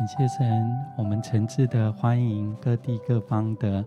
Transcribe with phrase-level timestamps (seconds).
[0.00, 3.84] 感谢神，我们诚挚的欢迎各地各方的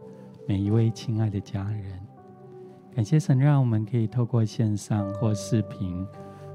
[0.48, 2.00] 每一位亲爱的家人。
[2.96, 6.06] 感谢神，让我们可以透过线上或视频，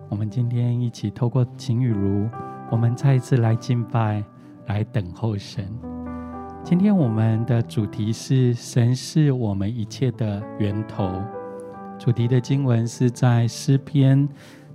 [0.08, 2.28] 我们今天一起透过晴雨如，
[2.70, 4.22] 我们再一次来敬拜，
[4.66, 5.66] 来等候神。
[6.62, 11.20] 今天我们的主题是神是我们一切的源头。
[11.98, 14.28] 主题的经文是在诗篇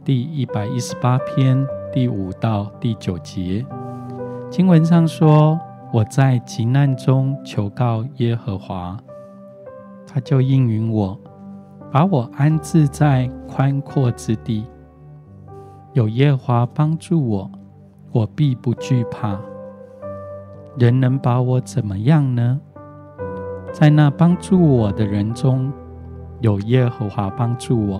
[0.03, 3.65] 第一百一十八篇第五到第九节。
[4.53, 5.59] 经文上说
[5.91, 8.95] ：“我在急难中求告耶和华，
[10.05, 11.19] 他就应允我，
[11.91, 14.67] 把我安置在宽阔之地。
[15.93, 17.51] 有耶和华帮助我，
[18.11, 19.35] 我必不惧怕。
[20.77, 22.61] 人能把我怎么样呢？
[23.71, 25.73] 在那帮助我的人中，
[26.41, 27.99] 有耶和华帮助我，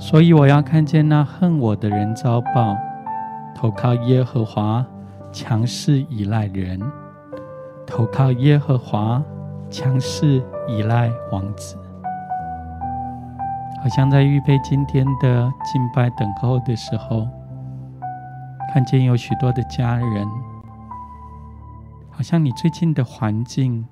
[0.00, 2.76] 所以我要看见那恨我的人遭报，
[3.54, 4.84] 投靠耶和华。”
[5.32, 6.78] 强势依赖人，
[7.86, 9.22] 投靠耶和华；
[9.70, 11.76] 强势依赖王子，
[13.82, 17.26] 好像在预备今天的敬拜等候的时候，
[18.74, 20.28] 看见有许多的家人，
[22.10, 23.86] 好像你最近的环境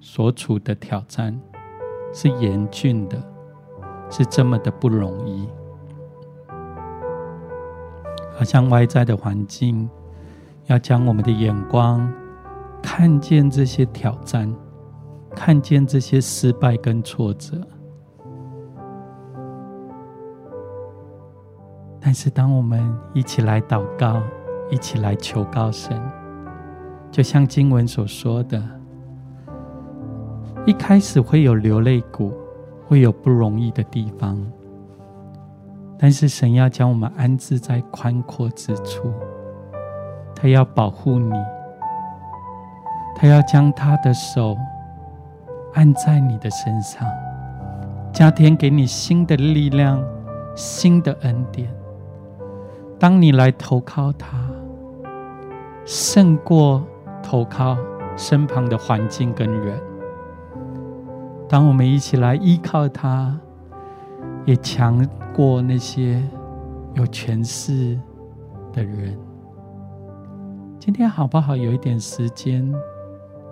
[0.00, 1.38] 所处的挑战
[2.14, 3.22] 是严峻的，
[4.08, 5.46] 是这么的不容易，
[8.34, 9.90] 好像外在的环境。
[10.66, 12.10] 要将我们的眼光
[12.82, 14.52] 看见这些挑战，
[15.34, 17.60] 看见这些失败跟挫折。
[22.00, 24.22] 但是，当我们一起来祷告，
[24.70, 26.00] 一起来求告神，
[27.10, 28.62] 就像经文所说的，
[30.66, 32.32] 一开始会有流泪谷，
[32.86, 34.38] 会有不容易的地方，
[35.98, 39.10] 但是神要将我们安置在宽阔之处。
[40.34, 41.32] 他要保护你，
[43.14, 44.56] 他要将他的手
[45.74, 47.08] 按在你的身上，
[48.12, 50.02] 加添给你新的力量、
[50.54, 51.68] 新的恩典。
[52.98, 54.38] 当你来投靠他，
[55.84, 56.82] 胜过
[57.22, 57.76] 投靠
[58.16, 59.78] 身旁的环境跟人。
[61.48, 63.38] 当我们一起来依靠他，
[64.44, 66.22] 也强过那些
[66.94, 67.98] 有权势
[68.72, 69.16] 的人。
[70.78, 71.56] 今天好不好？
[71.56, 72.70] 有一点时间，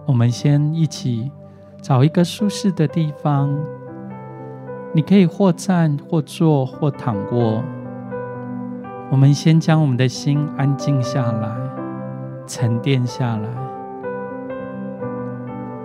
[0.07, 1.31] 我们先一起
[1.81, 3.59] 找一个舒适的地方。
[4.95, 7.63] 你可以或站或坐或躺卧。
[9.11, 11.57] 我们先将我们的心安静下来，
[12.47, 13.49] 沉淀下来。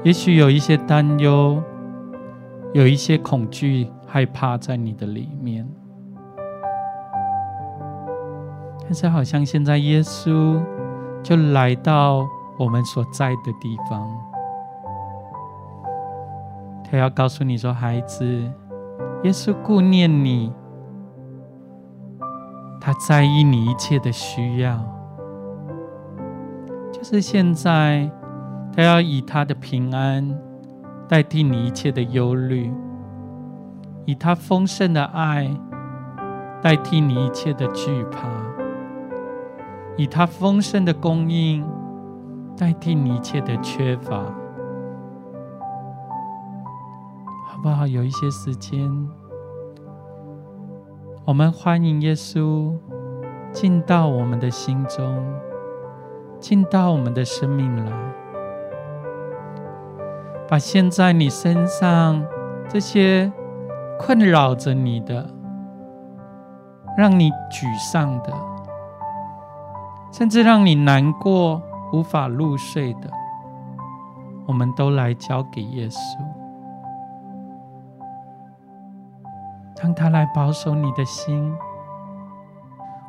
[0.04, 1.64] 也许有一些担忧，
[2.74, 5.66] 有一些恐惧、害怕在你的里面，
[8.84, 10.62] 但是好像现在耶稣。
[11.24, 14.10] 就来到我们所在的地方，
[16.90, 18.26] 他要告诉你说：“孩子，
[19.24, 20.54] 耶稣顾念你，
[22.80, 24.80] 他在意你一切的需要。
[26.94, 28.10] 就是现在，
[28.74, 30.40] 他要以他的平安
[31.10, 32.74] 代替你一切的忧虑，
[34.06, 35.50] 以他丰盛的爱
[36.62, 38.30] 代替你一切的惧怕。”
[39.98, 41.66] 以他丰盛的供应
[42.56, 44.18] 代替你一切的缺乏，
[47.48, 47.88] 好不好？
[47.88, 48.80] 有一些时间，
[51.26, 52.76] 我们欢迎耶稣
[53.52, 55.24] 进到我们的心中，
[56.40, 57.92] 进到我们的生命来，
[60.48, 62.24] 把现在你身上
[62.70, 63.32] 这些
[63.98, 65.28] 困扰着你的、
[66.96, 68.32] 让你沮丧的。
[70.18, 71.62] 甚至让你难过、
[71.94, 73.08] 无法入睡的，
[74.48, 76.18] 我们都来交给耶稣，
[79.80, 81.56] 让他来保守你的心，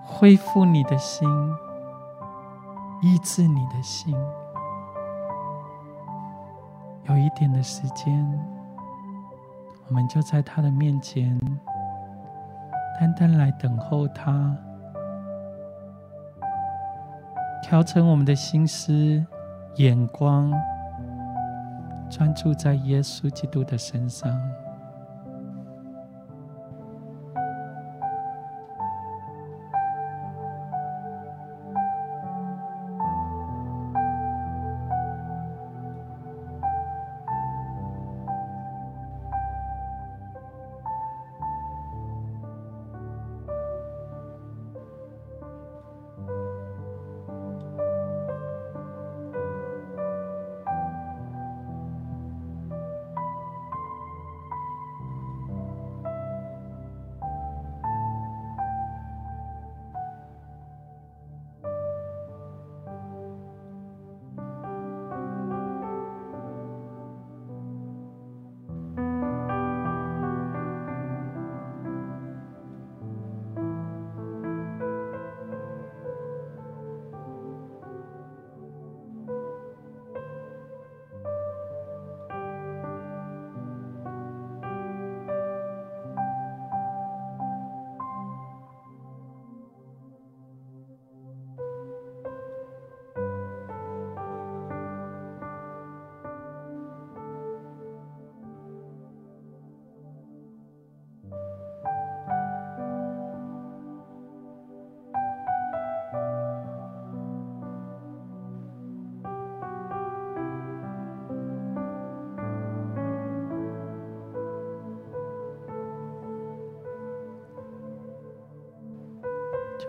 [0.05, 1.26] 恢复你的心，
[3.00, 4.14] 医治你的心。
[7.05, 8.38] 有一点的时间，
[9.88, 11.40] 我们就在他的面前，
[13.00, 14.55] 单单来等候他。
[17.62, 19.25] 调整我们的心思、
[19.76, 20.52] 眼光，
[22.08, 24.31] 专注在耶稣基督的身上。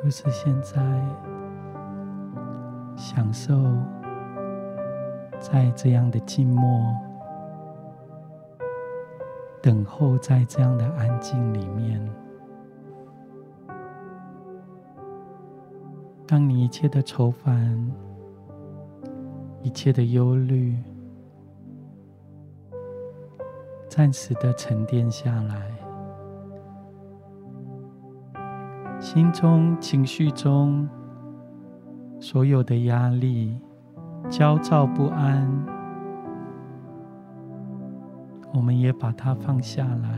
[0.09, 0.81] 就是现在，
[2.95, 3.53] 享受
[5.39, 6.81] 在这样的静默，
[9.61, 12.03] 等候在这样的安静里面，
[16.25, 17.79] 当你一切的愁烦、
[19.61, 20.75] 一切的忧虑，
[23.87, 25.78] 暂时的沉淀下来。
[29.11, 30.87] 心中、情绪中
[32.19, 33.59] 所有的压力、
[34.29, 35.49] 焦躁不安，
[38.53, 40.09] 我们也把它放下来，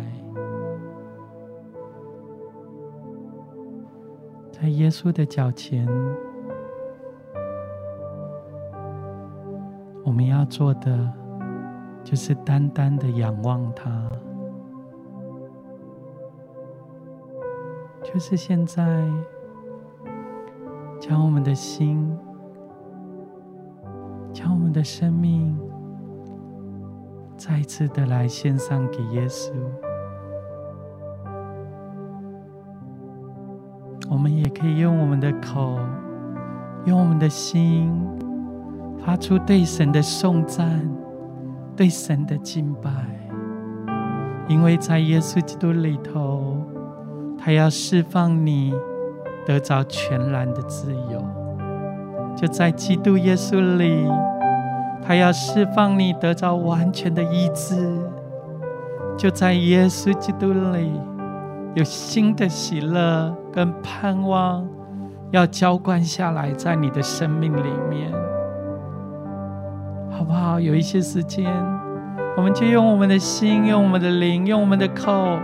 [4.52, 5.88] 在耶稣的脚前，
[10.04, 11.10] 我们要做的
[12.04, 14.06] 就是单单的仰望他。
[18.14, 18.84] 就是现在，
[21.00, 22.14] 将我们的心，
[24.34, 25.58] 将我们的生命，
[27.38, 29.54] 再次的来献上给耶稣。
[34.10, 35.80] 我们也可以用我们的口，
[36.86, 37.90] 用我们的心，
[39.00, 40.86] 发出对神的颂赞，
[41.78, 42.92] 对神的敬拜，
[44.50, 46.31] 因为在耶稣基督里头。
[47.44, 48.72] 他要释放你，
[49.48, 51.20] 得着全然的自由，
[52.38, 54.08] 就在基督耶稣里；
[55.02, 57.98] 他要释放你，得着完全的医治，
[59.18, 60.92] 就在耶稣基督里，
[61.74, 64.64] 有新的喜乐跟盼望
[65.32, 68.12] 要浇灌下来，在你的生命里面，
[70.12, 70.60] 好不好？
[70.60, 71.52] 有一些时间。
[72.38, 75.38] 我们就用我们的心，用我们的灵，用我们的口，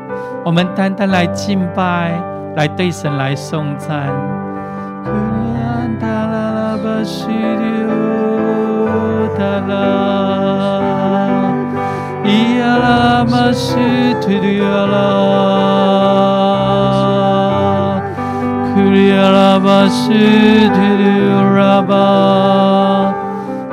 [0.44, 2.12] 我们单单来敬拜，
[2.56, 4.08] 来对神来颂赞。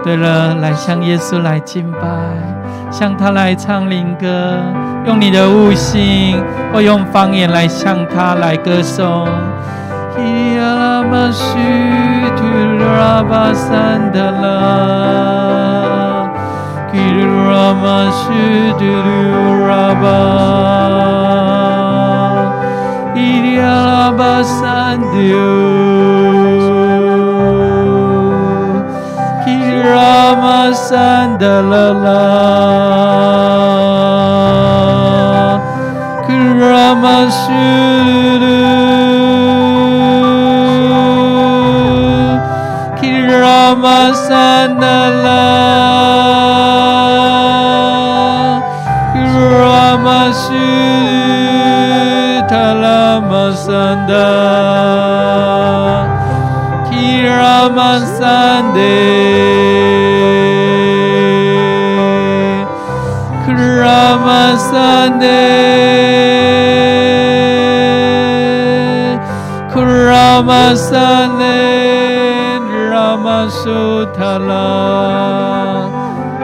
[0.04, 1.99] 对了，来向耶稣来敬拜。
[2.97, 4.57] 向他来唱灵歌，
[5.05, 6.41] 用你的悟性
[6.73, 9.27] 或用方言来向他来歌颂。
[30.75, 32.11] 三的啦啦，
[36.26, 37.52] 克拉玛西
[38.40, 38.45] 鲁，
[64.57, 65.27] 三的，
[69.73, 71.45] 库拉玛三的，
[72.93, 75.89] 拉玛苏塔拉。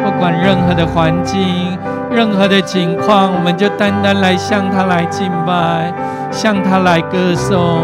[0.02, 1.78] 不管任何的环境，
[2.10, 5.92] 任何的情况，我们就单单来向他来敬拜，
[6.30, 7.80] 向他来歌颂。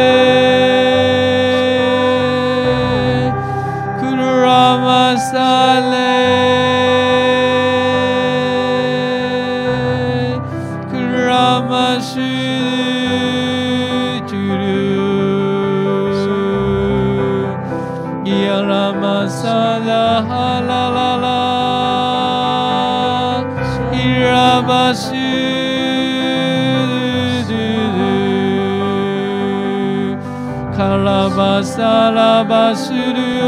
[31.82, 33.42] 巴萨拉巴西鲁。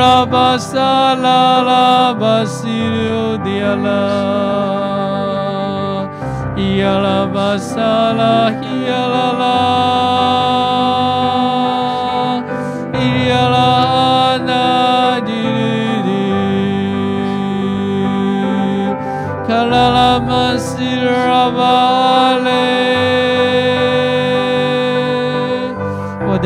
[0.00, 0.78] 拉巴萨
[1.14, 3.88] 拉拉巴西鲁迪亚拉，
[6.56, 9.44] 伊亚拉巴萨拉伊亚拉拉，
[10.06, 10.09] 伊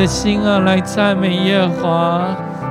[0.04, 2.20] 的心啊，来赞美耶和华。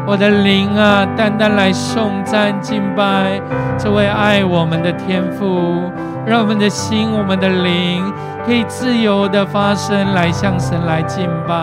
[0.05, 3.41] 我的灵啊，单单来颂赞敬拜
[3.75, 5.91] 这位爱我们的天父，
[6.27, 8.13] 让我们的心、我们的灵
[8.45, 11.55] 可以自由的发声来向神来敬拜。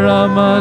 [0.00, 0.60] 玛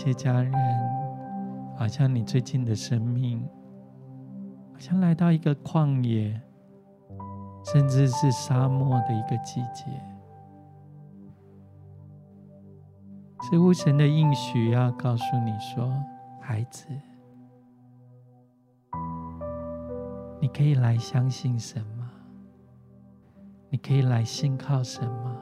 [0.00, 0.52] 或许有一些家人，
[1.76, 3.46] 好像你最近的生命。
[4.72, 6.40] 好像来到一个旷野，
[7.66, 9.84] 甚至是沙漠的一个季节，
[13.42, 15.92] 似乎神的应许要告诉你说
[16.40, 16.86] ：“孩子，
[20.40, 22.10] 你可以来相信神吗？
[23.68, 25.36] 你可以来信靠神吗？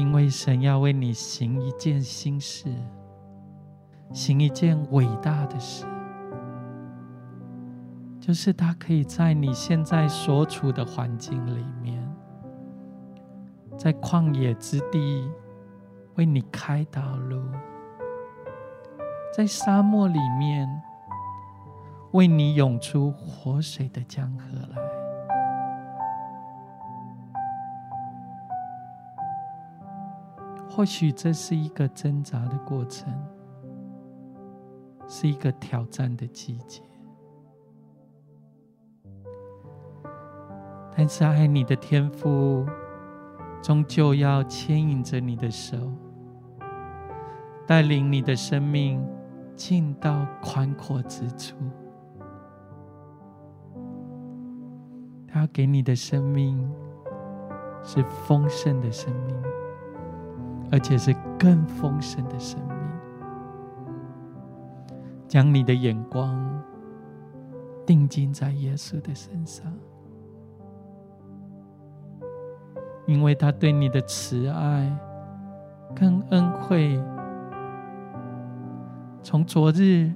[0.00, 2.74] 因为神要为你行一件新事，
[4.14, 5.84] 行一件伟大的事。”
[8.18, 12.02] 就是他可以在你现在所处的环境里面，
[13.76, 15.30] 在旷野之地
[16.14, 17.42] 为你开道路，
[19.36, 20.66] 在沙漠里面
[22.12, 24.79] 为你涌出活水的江河来。
[30.80, 33.12] 或许这是一个挣扎的过程，
[35.06, 36.80] 是一个挑战的季节。
[40.96, 42.64] 但是爱你的天父，
[43.62, 45.76] 终究要牵引着你的手，
[47.66, 49.06] 带领你的生命
[49.54, 51.56] 进到宽阔之处。
[55.28, 56.72] 他要给你的生命
[57.82, 59.36] 是丰盛的生命，
[60.70, 62.76] 而且是更丰盛的生命。
[65.28, 66.36] 将你的眼光
[67.86, 69.72] 定睛在耶稣的身上。
[73.06, 74.96] 因为他对你的慈爱
[75.96, 77.02] 跟恩惠，
[79.20, 80.12] 从昨日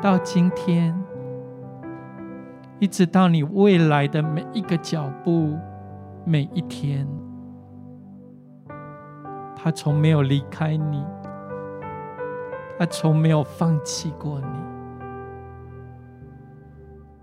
[0.00, 0.98] 到今天，
[2.78, 5.54] 一直到你未来的每一个脚步、
[6.24, 7.06] 每一天，
[9.56, 11.02] 他从没有离开你，
[12.78, 14.46] 他从没有放弃过你，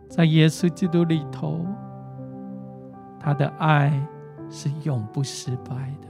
[0.10, 1.66] 在耶稣基督里头，
[3.20, 3.94] 他的爱。
[4.50, 6.08] 是永不失败的。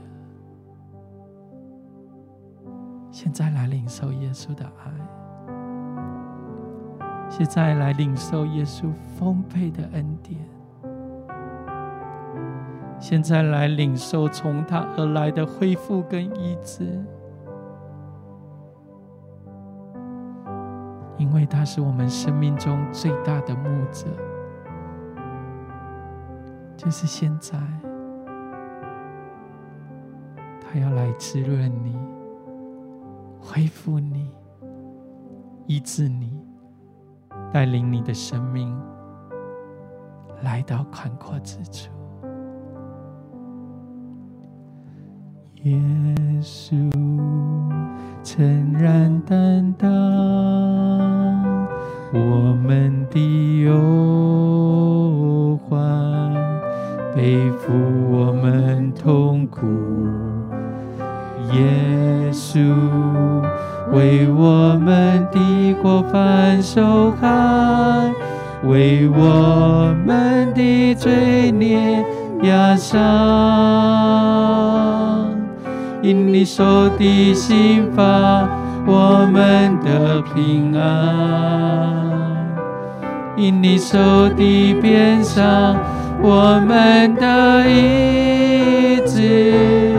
[3.10, 4.92] 现在来领受耶稣的爱，
[7.30, 10.38] 现在来领受耶稣丰沛的恩典，
[13.06, 16.84] 现在来领受从他而来的恢复跟医治，
[21.18, 24.06] 因为他是我们生命中最大的牧者，
[26.78, 27.58] 就是现在。
[30.58, 31.98] 他要来滋润你，
[33.38, 34.30] 恢复你，
[35.66, 36.42] 医治你，
[37.52, 38.74] 带领你的生命
[40.40, 41.90] 来到宽阔之处。
[45.64, 45.80] 耶
[46.42, 46.74] 稣
[48.22, 49.88] 诚然担当
[52.12, 55.80] 我们的忧患，
[57.14, 57.72] 背负
[58.10, 59.62] 我们痛苦。
[61.54, 62.58] 耶稣
[63.90, 68.12] 为我们的过犯受害，
[68.64, 72.04] 为我们的罪孽
[72.42, 73.00] 压伤，
[76.04, 78.46] 因你受的刑罚，
[78.86, 80.84] 我们的平安；
[83.38, 85.74] 因你受的鞭伤，
[86.20, 89.94] 我们的医治，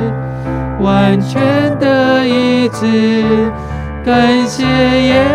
[0.79, 1.41] 完全
[1.79, 3.49] 的医治。
[4.05, 5.25] 感谢耶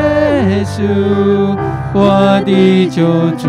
[0.65, 1.57] 稣，
[1.93, 3.03] 我的救
[3.37, 3.49] 主，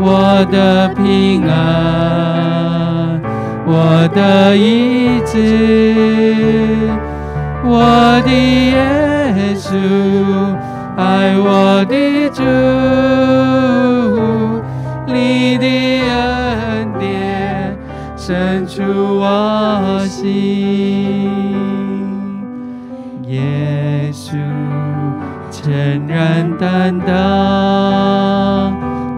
[0.00, 2.95] 我的平安，
[3.68, 6.88] 我的医治，
[7.64, 8.78] 我的耶
[9.56, 9.74] 稣，
[10.96, 12.44] 爱我的主，
[15.12, 17.76] 你的恩典
[18.16, 18.82] 深处
[19.18, 20.24] 我心。
[23.26, 24.36] 耶稣
[25.50, 27.12] 诚然担当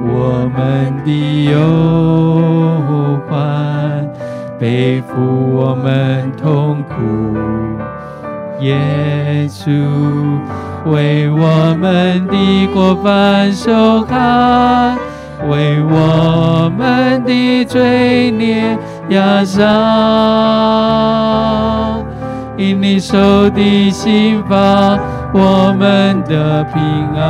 [0.03, 1.11] 我们的
[1.51, 2.48] 忧，
[4.59, 5.14] 背负
[5.55, 6.94] 我们痛苦。
[8.61, 8.77] 耶
[9.49, 9.71] 稣
[10.87, 14.97] 为我们的过犯受害，
[15.49, 18.77] 为我们的罪孽
[19.11, 19.68] 压伤。
[22.57, 24.99] 因你受的刑罚，
[25.33, 26.83] 我们的平
[27.14, 27.23] 安；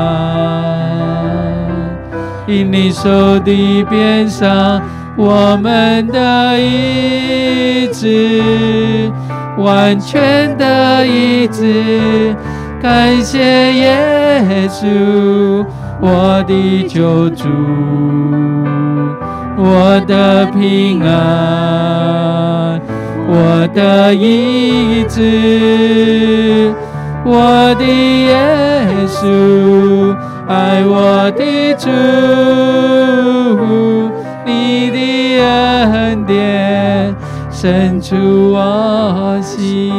[2.47, 4.81] 因你受的鞭伤，
[5.21, 9.11] 我们的意志，
[9.59, 12.37] 完全的意志。
[12.81, 13.41] 感谢
[13.73, 15.67] 耶稣，
[16.01, 17.49] 我的救主，
[19.57, 22.81] 我的平安。
[23.27, 26.73] 我的意志，
[27.25, 28.39] 我的耶
[29.09, 30.15] 稣，
[30.47, 31.91] 爱我的主，
[35.41, 37.15] 恩典
[37.51, 38.17] 深处
[38.53, 39.93] 我心。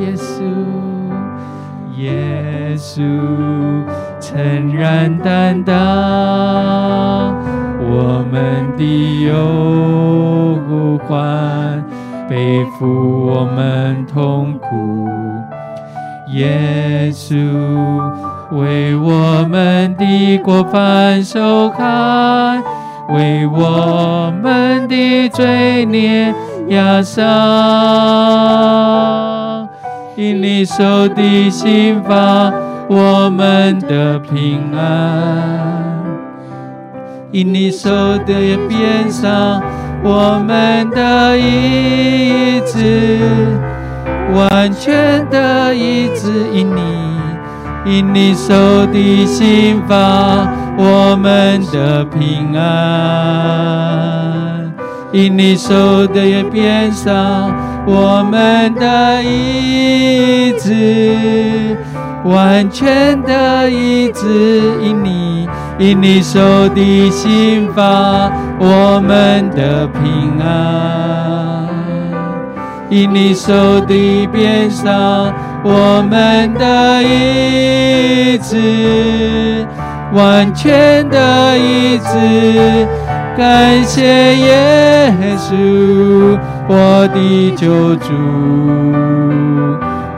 [0.00, 0.42] 耶稣，
[1.96, 3.02] 耶稣，
[4.20, 5.74] 诚然担当
[7.80, 11.82] 我们的忧患。
[12.26, 15.08] 背负我们痛苦，
[16.32, 17.36] 耶稣
[18.50, 22.62] 为我们的过犯受害，
[23.08, 26.34] 为我们的罪孽
[26.68, 27.24] 压伤。
[30.16, 32.52] 因你受的刑罚，
[32.88, 36.04] 我们的平安；
[37.32, 39.62] 因你受的鞭伤。
[40.06, 43.40] 我们的医治，
[44.34, 47.03] 完全的医治，因你，
[47.86, 52.64] 因你受的刑罚，我们的平安；
[55.12, 57.52] 因你受的鞭伤，
[57.86, 61.76] 我们的医治，
[62.24, 65.48] 完全的医治，因你。
[65.76, 71.66] 因你受的刑罚，我们的平安；
[72.88, 79.66] 因你受的鞭伤，我们的意志，
[80.12, 82.86] 完全的意志。
[83.34, 88.12] 感谢耶稣，我的救主，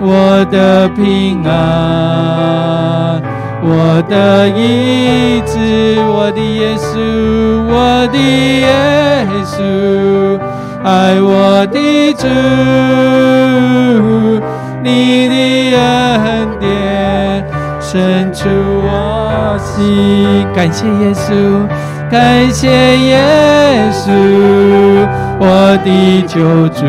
[0.00, 3.22] 我的平安。
[3.62, 6.98] 我的意志，我的耶稣，
[7.68, 8.66] 我的耶
[9.44, 9.62] 稣，
[10.84, 12.26] 爱我的主，
[14.86, 15.34] 你的
[15.76, 17.44] 恩典
[17.80, 20.46] 伸出我心。
[20.54, 21.66] 感谢耶稣，
[22.08, 22.68] 感谢
[22.98, 23.18] 耶
[23.90, 24.12] 稣，
[25.40, 26.86] 我的救主，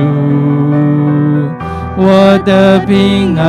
[1.98, 3.46] 我的平安。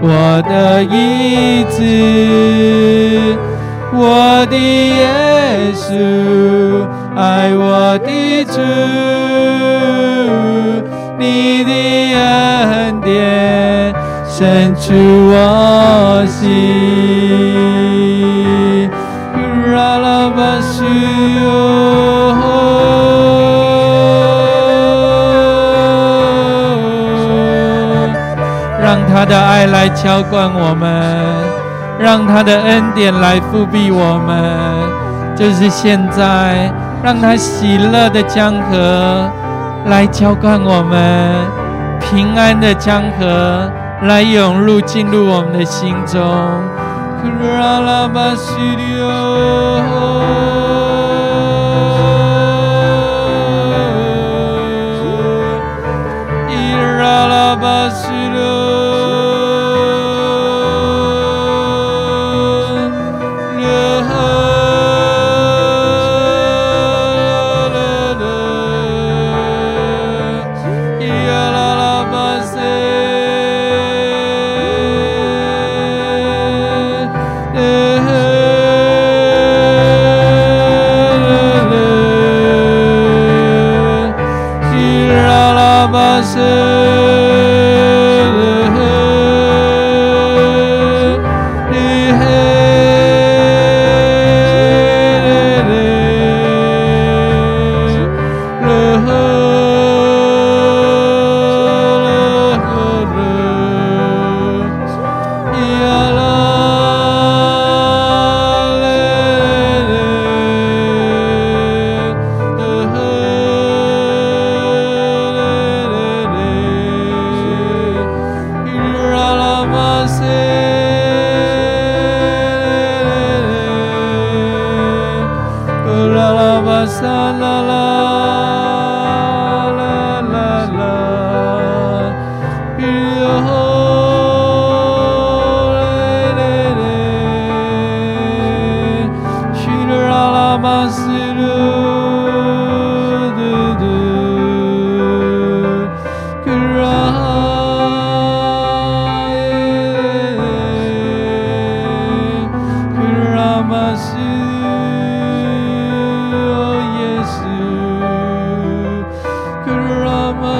[0.00, 3.36] 我的医治，
[3.92, 8.60] 我的耶稣，爱我的主，
[11.18, 11.72] 你的
[12.14, 13.92] 恩典
[14.28, 16.48] 深处我心。
[19.74, 20.84] 拉拉巴西
[28.80, 31.04] 让他的爱来浇灌我们，
[31.98, 34.36] 让他的恩典来覆庇我们。
[35.36, 39.30] 就是现在，让他喜乐的江河
[39.88, 41.46] 来浇灌我们，
[42.00, 43.70] 平安的江河
[44.02, 46.20] 来涌入进入我们的心中。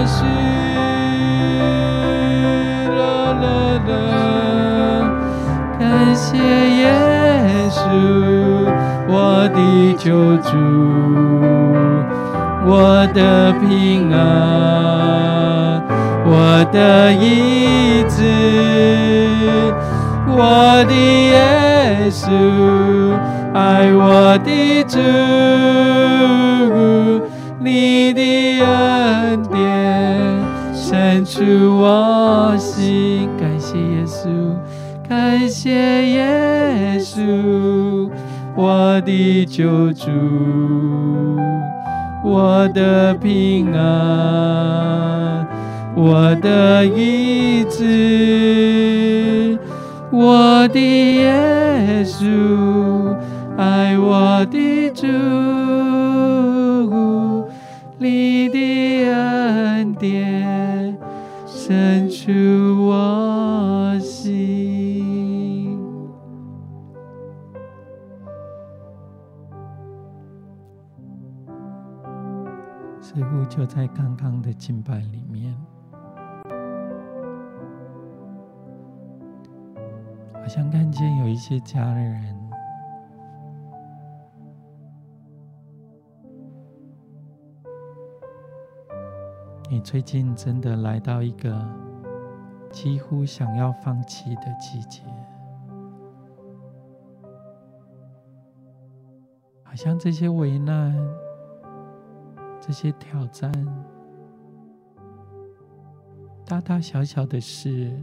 [0.07, 0.25] 是
[2.97, 3.01] 啦
[3.43, 3.47] 啦
[3.89, 3.91] 啦！
[5.79, 5.83] 感
[6.15, 6.85] 谢耶
[7.69, 7.81] 稣，
[9.09, 9.13] 我
[9.55, 9.59] 的
[9.99, 10.07] 救
[10.39, 10.51] 主，
[12.67, 14.17] 我的平安，
[16.25, 18.17] 我的医治，
[20.27, 22.27] 我的耶稣，
[23.55, 24.99] 爱我的主，
[27.61, 28.88] 你的。
[31.29, 31.45] 出
[31.79, 34.29] 我心，感谢耶稣，
[35.07, 35.71] 感谢
[36.09, 38.09] 耶稣，
[38.57, 40.09] 我的救主，
[42.25, 45.47] 我的平安，
[45.95, 49.59] 我的医治，
[50.11, 52.25] 我的耶稣，
[53.59, 55.07] 爱我的主。
[61.68, 62.33] 深处
[62.87, 65.78] 我心，
[73.02, 75.54] 似乎就在刚刚的敬拜里面，
[80.33, 82.35] 好像看见有一些家人
[89.70, 91.62] 你最近真的来到一个
[92.70, 95.02] 几乎想要放弃的季节，
[99.62, 100.96] 好像这些危难、
[102.59, 103.52] 这些挑战。
[106.46, 108.02] 大大小小的事，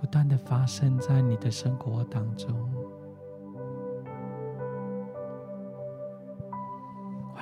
[0.00, 2.58] 不断的发生在你的生活当中，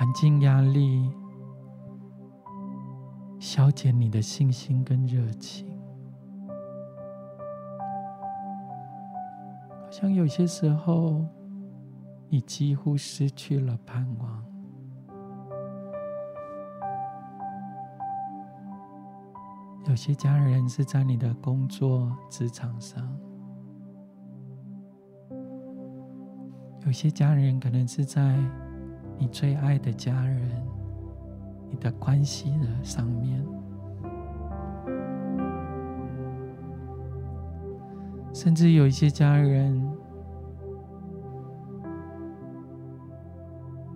[0.07, 1.11] 环境压力
[3.39, 5.67] 消减你的信心跟热情，
[9.81, 11.25] 好像有些时候，
[12.29, 14.45] 你几乎失去了盼望。
[19.89, 23.05] 有些家人是在你的工作职场上，
[26.85, 28.39] 有些家人可能是在
[29.17, 30.49] 你最爱的家人、
[31.69, 33.43] 你的关系的上面，
[38.33, 39.81] 甚至有一些家人，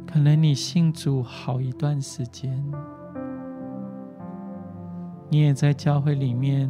[0.07, 2.63] 可能你信主好一段时间。
[5.29, 6.69] 你也在教会里面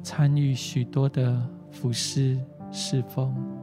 [0.00, 2.38] 参与许多的服事
[2.70, 3.57] 侍奉。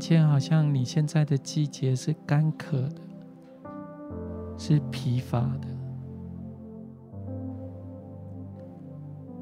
[0.00, 3.02] 见好像你现在的季节是干渴的，
[4.56, 5.68] 是疲乏的，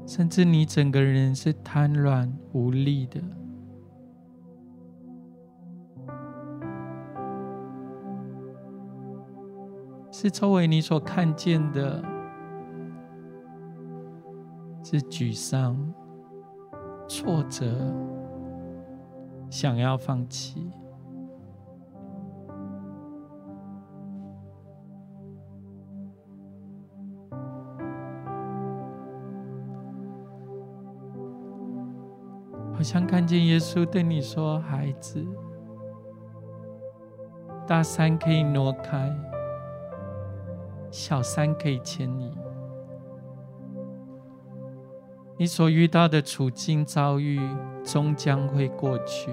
[0.05, 3.21] 甚至你整个人是瘫软无力的。
[10.11, 12.03] 是周围你所看见的，
[14.83, 15.93] 是沮丧、
[17.07, 17.65] 挫折，
[19.61, 20.71] 想要放弃，
[32.71, 35.27] 好像看见耶稣对你说：“孩子，
[37.67, 39.13] 大山可以挪开。”
[40.89, 42.33] 小山可以牵引，
[45.39, 47.39] 你所遇到的处境遭遇
[47.81, 49.31] 终将会过去。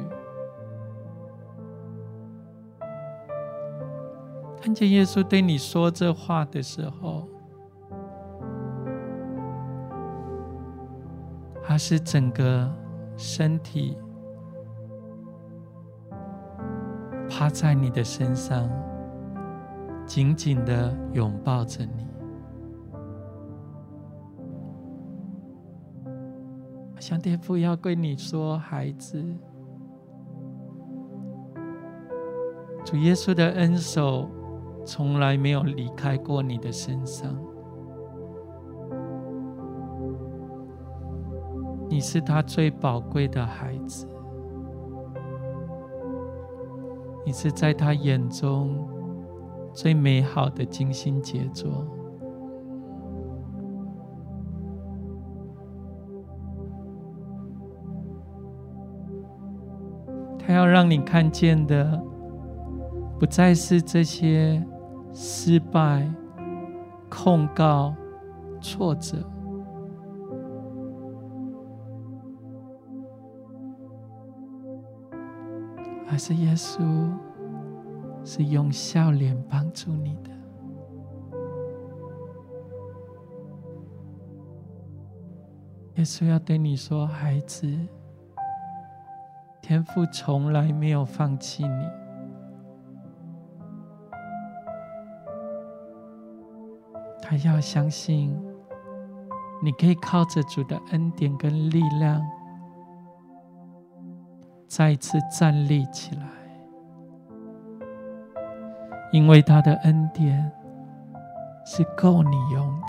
[4.60, 7.28] 看见耶稣对你说这话的时候，
[11.64, 12.72] 他是整个
[13.16, 13.98] 身体
[17.28, 18.70] 趴在你的身上。
[20.06, 22.06] 紧紧的拥抱着你，
[27.06, 29.24] 像天父要对你说：“孩子，
[32.84, 34.28] 主耶稣的恩手
[34.84, 37.32] 从来没有离开过你的身上，
[41.88, 44.08] 你是他最宝贵的孩子，
[47.24, 48.84] 你是在他眼中。”
[49.72, 51.86] 最美好的精心杰作，
[60.56, 62.02] 要让你看见的，
[63.20, 64.64] 不再是这些
[65.12, 66.10] 失败、
[67.08, 67.94] 控告、
[68.60, 69.18] 挫折，
[76.10, 76.82] 而是耶稣。
[78.28, 80.30] 是用笑脸帮助你的。
[85.94, 87.72] 耶稣要对你说：“孩子，
[89.66, 91.88] 天父从来没有放弃你。
[97.20, 98.40] 他要相信，
[99.60, 102.24] 你可以靠着主的恩典跟力量，
[104.68, 106.22] 再一次站立起来。”
[109.10, 110.52] 因为他的恩典
[111.64, 112.86] 是够你用的，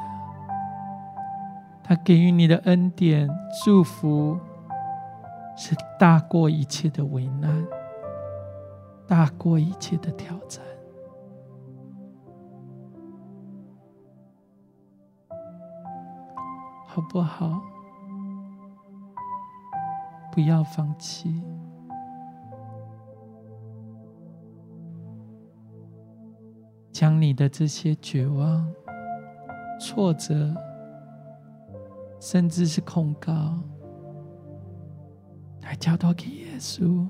[1.83, 3.27] 他给予你的恩典
[3.65, 4.39] 祝福
[5.57, 7.65] 是大过一切的危难，
[9.07, 10.63] 大过一切的挑战，
[16.85, 17.59] 好不好？
[20.31, 21.43] 不要放弃。
[26.91, 28.71] 将你的这些绝望、
[29.79, 30.55] 挫折，
[32.19, 33.59] 甚至是控告，
[35.67, 37.05] 来交托给耶稣，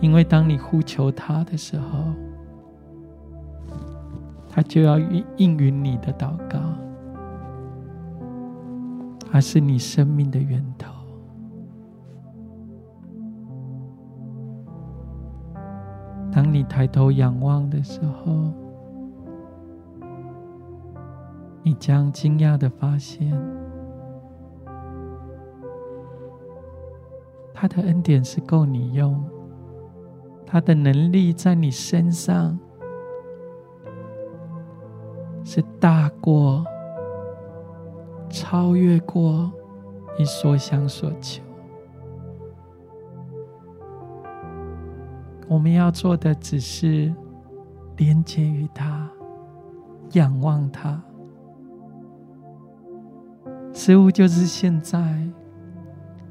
[0.00, 2.14] 因为当你呼求他的时候，
[4.48, 6.58] 他就要应应允你的祷告，
[9.30, 10.90] 他是你生命的源头。
[16.32, 18.50] 当你抬头仰望的时候，
[21.62, 23.30] 你将惊讶地发现，
[27.62, 29.24] 他的恩典是够你用，
[30.44, 32.58] 他的能力在你身上
[35.44, 36.64] 是大过、
[38.28, 39.48] 超越过
[40.18, 41.40] 你所想所求。
[45.46, 47.14] 我们要做的只是
[47.96, 49.08] 连接于他，
[50.14, 51.00] 仰望他。
[53.72, 55.24] 似乎就是现在，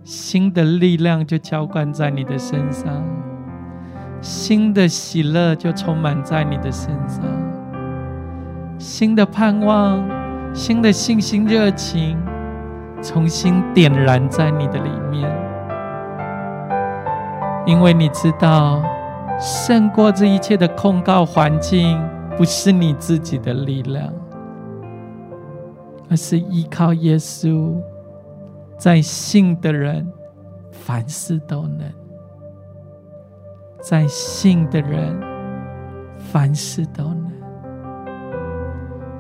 [0.04, 3.04] 新的力量就浇灌在你的身上，
[4.20, 7.24] 新的喜乐就充满在你的身上，
[8.80, 10.04] 新的盼望、
[10.54, 12.18] 新的信心热情，
[13.02, 15.32] 重新点燃在你的里面。
[17.68, 18.82] 因为你知道，
[19.40, 22.04] 胜过这一切的控告环境，
[22.36, 24.12] 不是你自己的力量，
[26.10, 27.76] 而是依靠耶稣。
[28.82, 30.12] 在信的人，
[30.72, 31.88] 凡事都能；
[33.80, 35.22] 在信的人，
[36.17, 37.32] 凡事都能。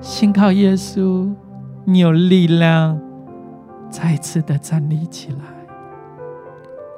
[0.01, 1.31] 信靠耶稣，
[1.85, 2.99] 你有力量，
[3.87, 5.45] 再次的站立起来。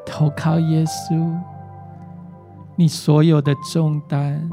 [0.05, 1.35] 投靠耶稣，
[2.77, 4.49] 你所有的重担、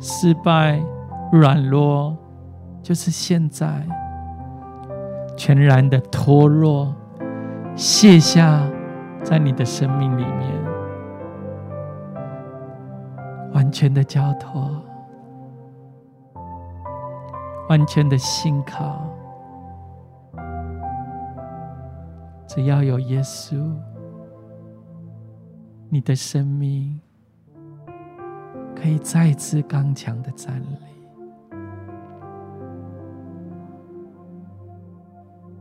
[0.00, 0.82] 失败、
[1.30, 2.16] 软弱，
[2.82, 3.86] 就是现在
[5.36, 6.94] 全然的脱落。
[7.82, 8.60] 卸下，
[9.24, 10.64] 在你的生命里面，
[13.54, 14.70] 完全的交托，
[17.70, 19.02] 完全的信靠。
[22.46, 23.74] 只要有耶稣，
[25.88, 27.00] 你的生命
[28.76, 31.56] 可以再次刚强的站立。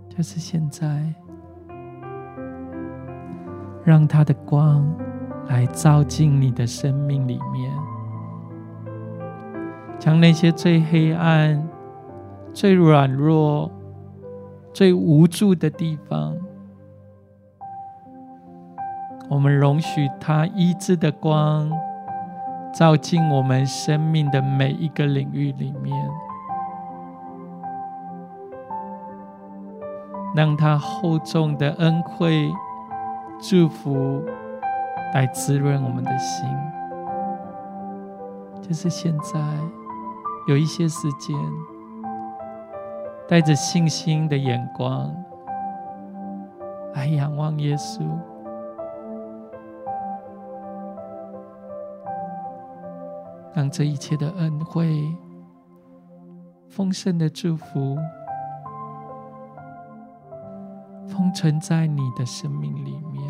[0.10, 1.16] 就是现在。
[3.84, 4.86] 让他的光
[5.48, 7.74] 来照进你的生命里面，
[9.98, 11.68] 将那些最黑暗、
[12.54, 13.72] 最软弱、
[14.74, 16.38] 最无助的地方，
[19.30, 21.72] 我们容许他医治的光
[22.74, 25.96] 照进我们生命的每一个领域里面，
[30.36, 32.52] 让他厚重的恩惠。
[33.42, 34.22] 祝福
[35.14, 36.46] 来滋润我们的心，
[38.62, 39.40] 就是现在
[40.50, 41.36] 有一些时间，
[43.30, 45.16] 带着信心的眼光
[46.94, 48.02] 来仰望耶稣，
[53.54, 55.02] 让这一切的恩惠、
[56.68, 57.98] 丰盛的祝福。
[61.08, 63.29] 封存在你的生命里面，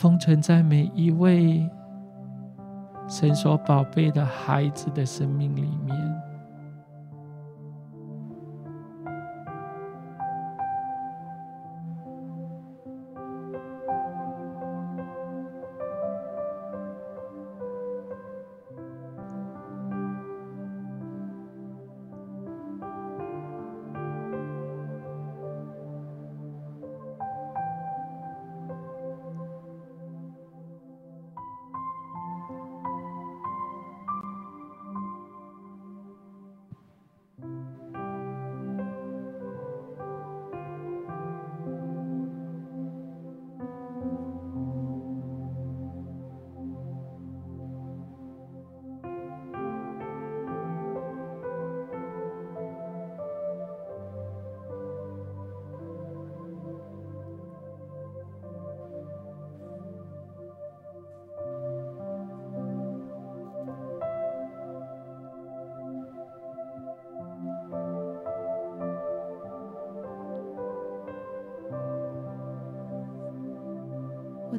[0.00, 1.68] 封存在每一位
[3.06, 6.29] 神所宝贝的孩子的生命里面。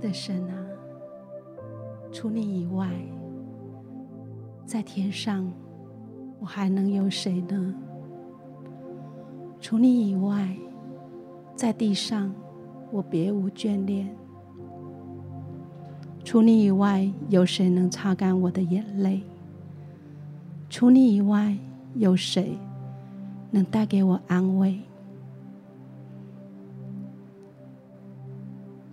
[0.02, 0.56] 的神啊，
[2.12, 2.90] 除你以外，
[4.66, 5.52] 在天上
[6.40, 7.76] 我还能有谁呢？
[9.60, 10.58] 除你以外，
[11.56, 12.34] 在地上
[12.92, 14.10] 我别无眷恋。
[16.24, 19.22] 除你以外，有谁能擦干我的眼泪？
[20.68, 21.56] 除你以外，
[21.94, 22.58] 有谁
[23.52, 24.80] 能带给我安慰？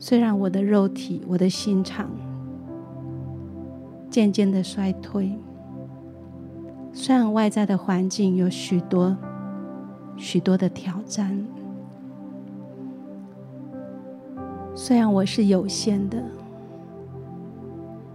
[0.09, 2.09] 虽然我的肉体、我的心肠
[4.09, 5.39] 渐渐的衰退，
[6.95, 9.15] 虽然外在的环境有许多
[10.17, 11.39] 许多的挑战，
[14.75, 16.25] 虽然我是有限的，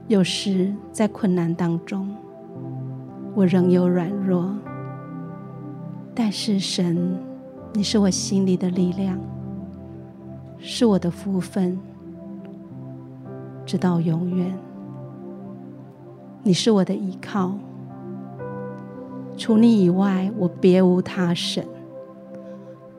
[0.07, 2.09] 有时在困难当中，
[3.35, 4.51] 我仍有软弱，
[6.15, 7.15] 但是神，
[7.71, 9.15] 你是我心里的力量。
[10.65, 11.77] 是我的福分，
[13.65, 14.49] 直到永远。
[16.41, 17.53] 你是我的依靠，
[19.35, 21.65] 除你以外，我别无他神。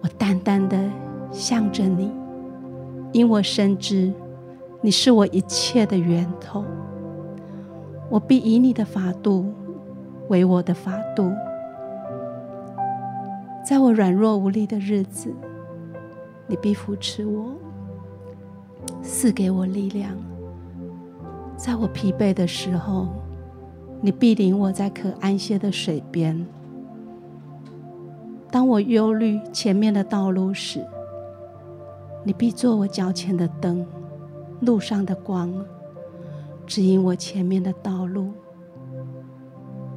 [0.03, 0.79] 我单单的
[1.33, 2.13] 向着你，
[3.13, 4.13] 因我深知
[4.83, 6.63] 你是我一切的源头。
[8.11, 9.51] 我必以你的法度
[10.29, 11.33] 为我的法度，
[13.65, 15.35] 在我软弱无力的日子。
[16.47, 17.53] 你必扶持我，
[19.03, 20.17] 赐给我力量，
[21.57, 23.09] 在我疲惫的时候，
[24.01, 26.47] 你必领我在可安歇的水边。
[28.51, 30.85] 当我忧虑前面的道路时，
[32.23, 33.87] 你必做我脚前的灯，
[34.61, 35.53] 路上的光，
[36.67, 38.33] 指引我前面的道路。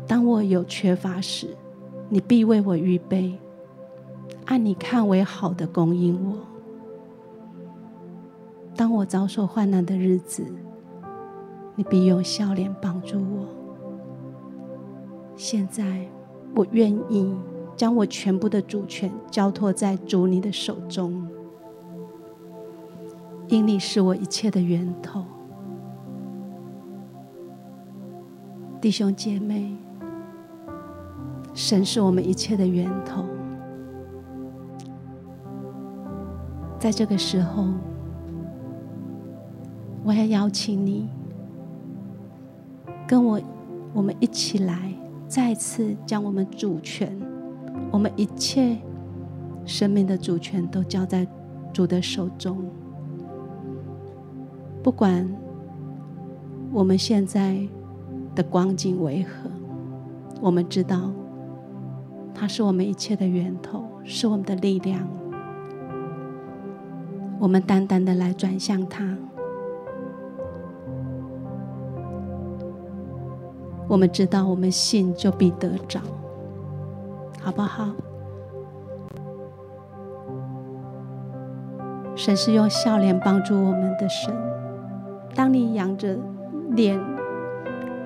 [0.07, 1.55] 当我有缺乏时，
[2.07, 3.37] 你必为我预备，
[4.47, 6.37] 按你看为好的供应我。
[8.75, 10.45] 当我遭受患难的日子，
[11.75, 13.45] 你必用笑脸帮助我。
[15.35, 16.07] 现在，
[16.55, 17.35] 我愿意
[17.75, 21.27] 将我全部的主权交托在主你的手中。
[23.47, 25.23] 因你是我一切的源头，
[28.79, 29.75] 弟兄姐妹，
[31.53, 33.23] 神是我们一切的源头。
[36.79, 37.65] 在这个时候，
[40.03, 41.09] 我要邀请你，
[43.07, 43.41] 跟我，
[43.93, 44.93] 我们一起来，
[45.27, 47.11] 再次将我们主权，
[47.91, 48.77] 我们一切
[49.65, 51.27] 生命的主权，都交在
[51.73, 52.63] 主的手中。
[54.83, 55.27] 不管
[56.71, 57.57] 我们现在
[58.35, 59.49] 的光景为何，
[60.39, 61.11] 我们知道
[62.33, 65.05] 它是我们一切的源头，是我们的力量。
[67.39, 69.15] 我们单单的来转向他。
[73.87, 75.99] 我们知道，我们信就必得着，
[77.41, 77.87] 好不好？
[82.15, 84.35] 神是用笑脸帮助我们的神。
[85.35, 86.17] 当你仰着
[86.71, 86.99] 脸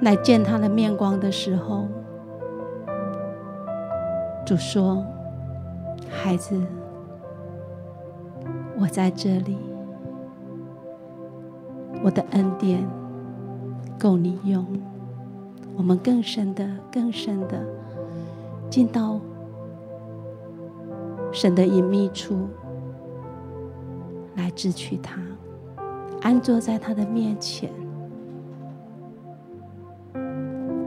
[0.01, 1.87] 来见他的面光的时候，
[4.45, 5.03] 主说
[6.11, 6.61] ：“孩子，
[8.81, 9.57] 我在这里，
[12.03, 12.83] 我的恩典
[13.99, 14.65] 够你用。
[15.77, 17.63] 我们更深的、更深的
[18.69, 19.19] 进到
[21.31, 22.47] 神的隐秘处
[24.35, 25.21] 来支取他。”
[26.21, 27.71] 安坐在他的面前，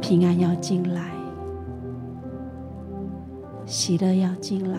[0.01, 1.11] 平安要进来，
[3.67, 4.79] 喜乐要进来，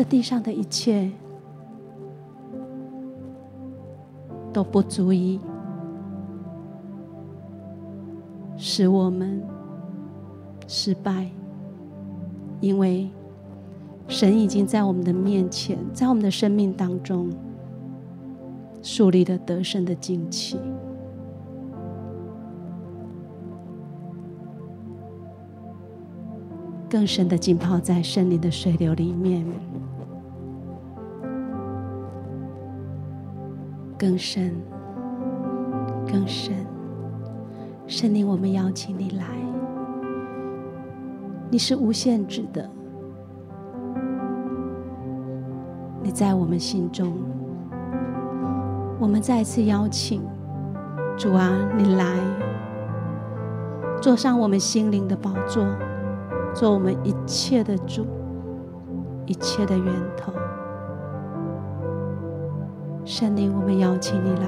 [0.00, 1.10] 这地上的一切
[4.50, 5.38] 都不足以
[8.56, 9.42] 使我们
[10.66, 11.30] 失败，
[12.62, 13.10] 因为。
[14.08, 17.30] 神已经在我们的面前，在我们的生命当中
[18.82, 20.58] 树立了得胜的旌旗，
[26.88, 29.46] 更深的浸泡在圣灵的水流里面，
[34.00, 34.50] 更深、
[36.10, 36.54] 更深。
[37.86, 39.26] 圣灵，我们邀请你来，
[41.50, 42.66] 你是无限制的。
[46.02, 47.12] 你在我们心中，
[48.98, 50.22] 我们再次邀请
[51.18, 52.16] 主啊，你来
[54.00, 55.62] 坐上我们心灵的宝座，
[56.54, 58.06] 做我们一切的主，
[59.26, 60.32] 一切的源头。
[63.10, 64.46] 圣灵，我们邀请你来，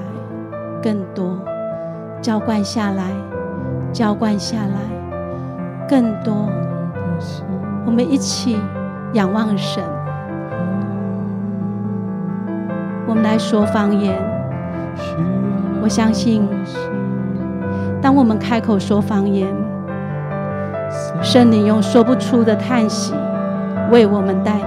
[0.81, 1.37] 更多
[2.21, 3.11] 浇灌下来，
[3.91, 6.49] 浇灌下来，更多，
[7.85, 8.57] 我们一起
[9.11, 9.83] 仰望神。
[13.05, 14.17] 我们来说方言。
[15.81, 16.47] 我相信，
[18.01, 19.53] 当我们开口说方言，
[21.21, 23.13] 圣灵用说不出的叹息
[23.91, 24.57] 为我们带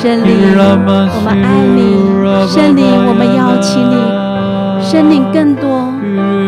[0.00, 1.78] 圣灵，我们爱你。
[2.48, 3.96] 圣灵，我们邀请你。
[4.80, 5.92] 圣灵，更多、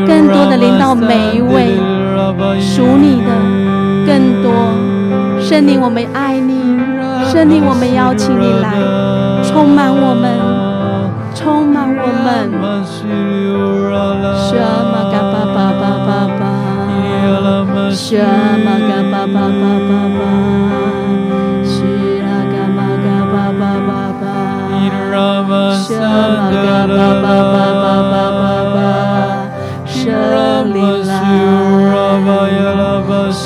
[0.07, 1.77] 更多的临到每一位
[2.61, 3.31] 属你的，
[5.61, 6.81] 圣灵，我们爱你。
[7.31, 8.81] 圣灵，我们邀请你来，
[9.45, 10.25] 充满我们，
[11.35, 12.49] 充满我们。
[14.49, 16.49] 什么嘎巴巴巴巴巴，
[17.93, 19.77] 什么嘎巴巴巴
[20.17, 20.25] 巴，
[25.77, 25.93] 沙
[26.41, 28.40] 玛嘎巴巴巴巴巴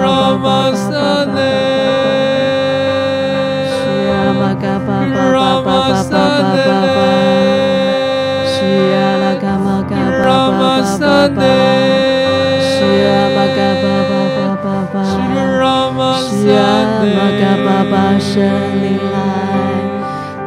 [0.00, 0.88] Rama's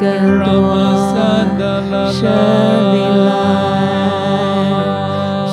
[0.02, 3.46] Ramasandala Shalila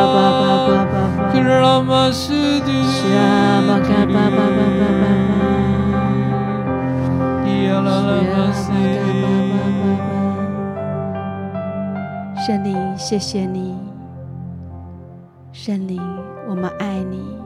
[1.53, 4.65] Baba Shama Gaba Baba
[12.51, 13.77] 圣灵，谢谢你，
[15.53, 16.01] 圣灵，
[16.49, 17.37] 我们爱你，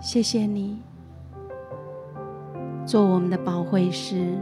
[0.00, 0.82] 谢谢你
[2.84, 4.36] 做我们的保惠师，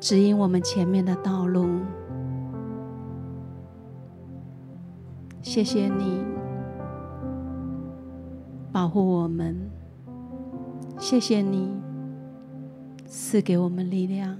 [0.00, 1.68] 指引我们前面的道路。
[5.42, 6.24] 谢谢你
[8.72, 9.54] 保护我们，
[10.98, 11.70] 谢谢你
[13.04, 14.38] 赐给我们力量，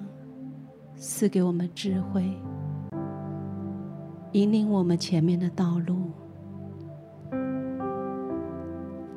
[1.02, 2.22] 赐给我们智慧，
[4.32, 5.96] 引领我们前面的道路。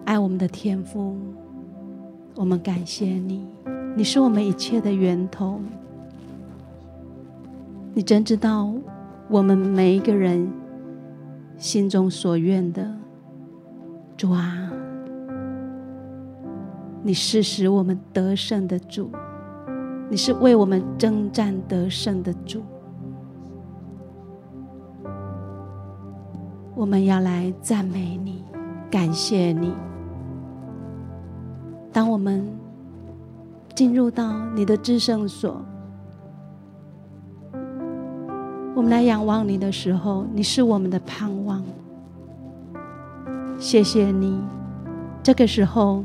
[0.06, 1.18] 爱我们的天父，
[2.36, 3.46] 我们感谢你，
[3.98, 5.60] 你是我们一切的源头。
[7.94, 8.74] 你真知道
[9.28, 10.50] 我们每一个人。
[11.58, 12.94] 心中所愿的，
[14.18, 14.72] 主啊，
[17.04, 19.12] 你是使我们得胜的主，
[20.14, 22.62] 你是为我们征战得胜的主。
[26.76, 28.44] 我们要来赞美你，
[28.92, 29.74] 感谢你。
[31.92, 32.48] 当我们
[33.74, 35.60] 进入到你的至圣所。
[38.76, 41.64] 我们来仰望你的时候，你是我们的盼望。
[43.58, 44.40] 谢谢你，
[45.24, 46.04] 这个时候，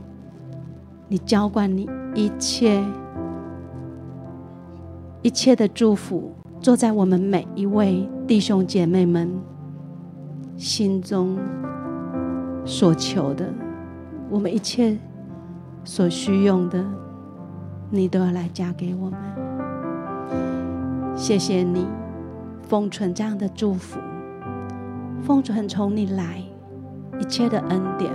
[1.08, 2.82] 你浇灌你一切
[5.28, 9.30] 一切的祝福，坐在我们每一位弟兄姐妹们
[10.56, 11.38] 心中
[12.64, 13.44] 所求的，
[14.30, 14.96] 我们一切
[15.84, 16.82] 所需用的，
[17.90, 19.20] 你都要来加给我们。
[21.14, 21.86] 谢谢你。
[22.62, 24.00] 封存这样的祝福，
[25.20, 26.42] 封存从你来
[27.20, 28.10] 一切的恩典，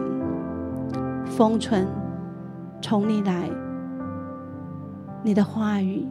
[1.28, 1.88] 封存
[2.82, 3.48] 从你来，
[5.22, 6.08] 你的话语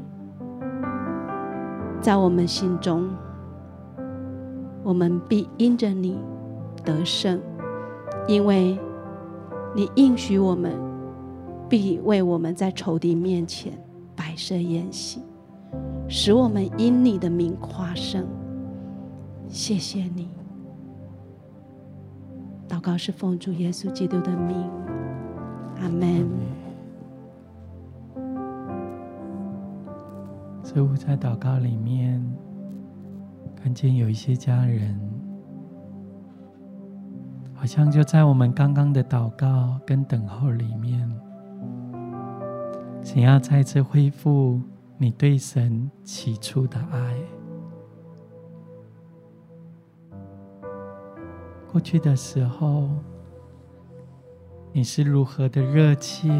[2.02, 3.08] 在我们心中，
[4.82, 6.18] 我们必因着你
[6.84, 7.40] 得胜，
[8.26, 8.76] 因为
[9.72, 10.72] 你应许我们
[11.68, 13.72] 必为我们在仇敌面前
[14.16, 15.22] 摆设筵席。
[16.08, 18.26] 使我们因你的名夸胜，
[19.48, 20.28] 谢谢你。
[22.68, 24.56] 祷告是奉主耶稣基督的名，
[25.80, 26.28] 阿门。
[30.72, 32.22] 似乎在祷告里面
[33.56, 34.98] 看见有一些家人，
[37.54, 41.10] 好像就在我们刚刚的祷告跟等候里面，
[43.02, 44.60] 想要再次恢复。
[44.98, 47.16] 你对神起初的爱，
[51.72, 52.88] 过去的时候，
[54.72, 56.30] 你是如何的热切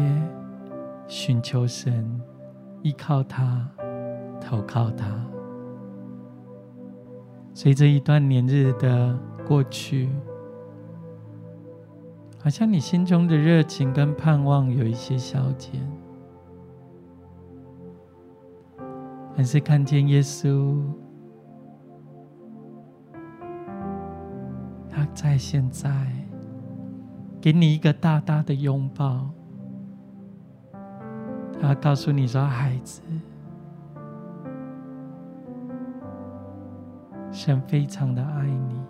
[1.09, 2.21] 寻求神，
[2.83, 3.69] 依靠他，
[4.43, 5.05] 投靠他。
[7.53, 9.17] 随着一段年日的
[9.47, 10.09] 过去，
[12.39, 15.79] 好像你心中的热情跟盼望有一些消减，
[19.35, 20.81] 还是看见耶稣，
[24.89, 25.89] 他在现在
[27.39, 29.29] 给你一个大大的拥抱，
[31.61, 33.01] 他告诉你说：“孩子，
[37.33, 38.81] 神非常的爱你。”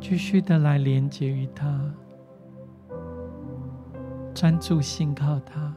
[0.00, 1.78] 继续的来连接于他，
[4.32, 5.74] 专注信靠他，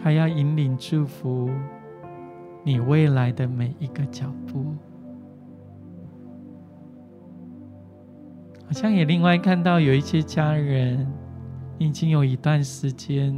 [0.00, 1.50] 他要引领祝福
[2.62, 4.76] 你未来的每一个脚步。
[8.64, 11.10] 好像也另外看到有一些家人，
[11.78, 13.34] 已经有一段时间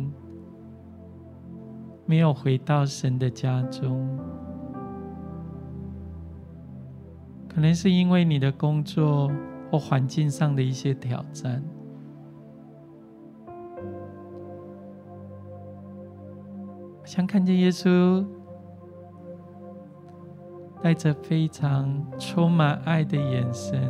[2.11, 4.19] 没有回到神的家中。
[7.49, 9.31] 可能是因为你的工作
[9.71, 11.63] 或环境上的一些挑战，
[17.05, 18.27] 想看见耶稣
[20.83, 23.89] 带着非常充满爱的眼神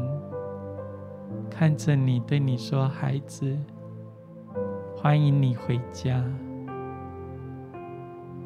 [1.48, 3.56] 看着你，对你说：“孩子，
[4.94, 6.22] 欢迎你回家。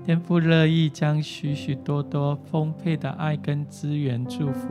[0.04, 4.68] 天父乐意将许许多多丰沛的爱跟资源祝福。”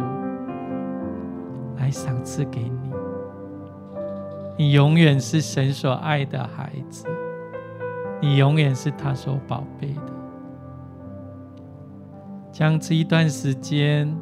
[1.77, 2.91] 来赏赐给你，
[4.57, 7.07] 你永远是神所爱的孩子，
[8.21, 10.13] 你永远是他所宝贝的。
[12.51, 14.15] 将这一段时间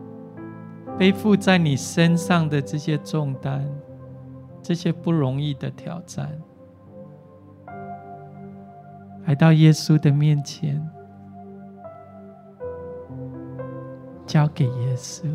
[0.98, 3.70] 背负在你身上的这些重担，
[4.64, 6.42] 这些不容易的挑战，
[9.26, 10.90] 来到耶稣的面前，
[14.32, 15.26] 交给耶稣。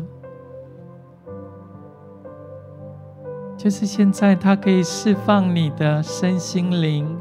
[3.55, 7.15] 就是现在，他可以释放你的身心灵，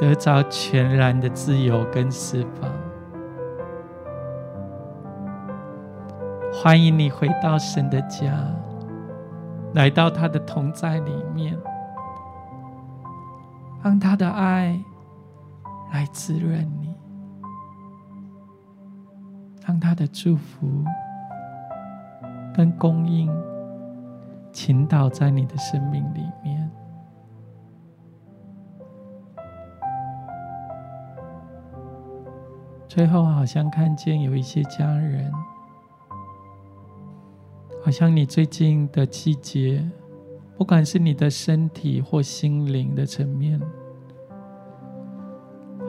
[0.00, 2.68] 得着全然的自由跟释放。
[6.52, 8.36] 欢迎你回到神的家，
[9.74, 11.56] 来到他的同在里面，
[13.84, 14.76] 让他的爱
[15.92, 16.89] 来滋润你，
[19.66, 20.84] 让他的祝福
[22.54, 23.30] 跟供应。
[24.52, 26.68] 倾倒在你的生命里面。
[32.88, 35.32] 最后，好像看见有一些家人，
[37.84, 39.88] 好像你最近的季节，
[40.58, 43.60] 不管是你的身体或心灵的层面，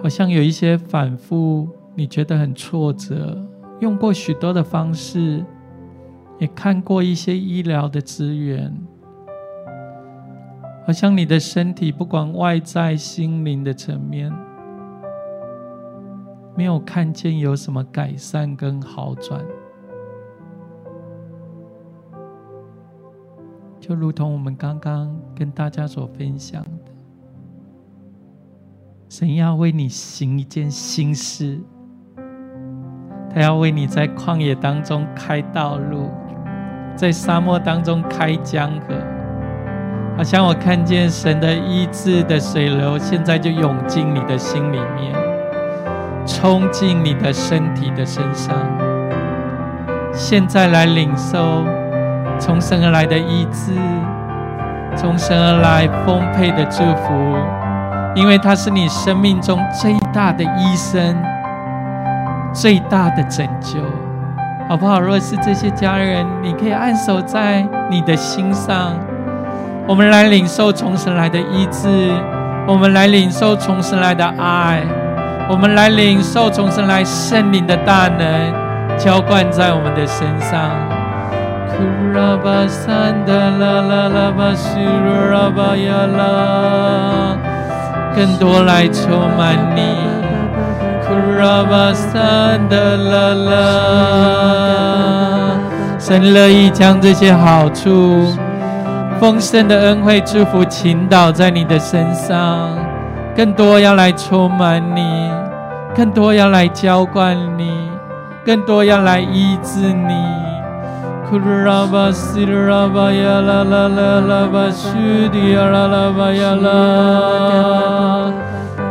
[0.04, 3.44] 好像有一些反复，你觉得很挫折，
[3.82, 5.46] 用过许多的方式。
[6.40, 8.76] 也看过一些医疗的资源，
[10.88, 14.34] 好像你的身体不管外在、心灵的层面，
[16.58, 19.46] 没有看见有什么改善跟好转，
[23.80, 26.92] 就如同我们刚刚跟大家所分享的，
[29.10, 31.60] 神要为你行一件新事，
[33.34, 36.12] 他要为你在旷野当中开道路。
[36.94, 38.94] 在沙漠当中开江河，
[40.16, 45.16] 好像我看见神的医治的水流，现在就涌进你的心里面，
[46.28, 48.54] 冲进你的身体的身上。
[50.14, 51.66] 现在来领受
[52.38, 53.74] 从神而来的医治，
[54.96, 57.14] 从神而来丰沛的祝福，
[58.14, 61.16] 因为他是你生命中最大的医生，
[62.54, 63.80] 最大的拯救。
[64.70, 65.02] 好不好？
[65.02, 68.94] 若是这些家人，你可以按手在你的心上。
[69.86, 71.90] 我们来领受从神来的医治，
[72.66, 74.82] 我们来领受从神来的爱，
[75.50, 78.54] 我们来领受从神来圣灵的大能
[78.98, 80.72] 浇灌在我们的身上。
[88.16, 90.21] 更多来充满你。
[96.00, 98.36] 神乐意将这些好处、
[99.20, 102.70] 丰盛的恩惠、祝福倾倒在你的身上，
[103.36, 105.30] 更多要来充满你，
[105.96, 107.72] 更多要来浇灌你，
[108.44, 110.14] 更多要来医治你。
[111.30, 118.34] 库拉巴西拉巴呀啦啦啦啦巴须迪呀啦啦巴呀啦，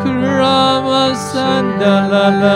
[0.02, 2.46] 库拉巴山的啦啦，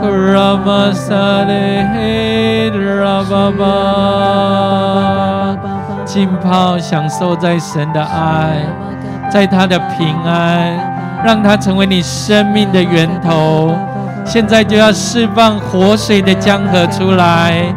[0.00, 1.14] 库拉巴萨
[1.44, 1.52] 的
[1.94, 3.64] 黑的拉巴巴，
[6.04, 8.66] 浸泡享受在神的爱，
[9.30, 10.78] 在他的平安，
[11.24, 13.74] 让他成为你生命的源头。
[14.24, 17.74] 现在就要释放活水的江河出来，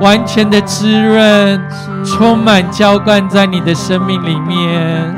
[0.00, 1.60] 完全的滋润，
[2.04, 5.14] 充满浇灌在你的生命里面。